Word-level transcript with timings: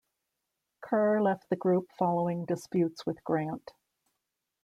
Kerr 0.83 1.21
left 1.21 1.47
the 1.51 1.55
group 1.55 1.91
following 1.95 2.43
disputes 2.45 3.05
with 3.05 3.23
Grant. 3.23 3.69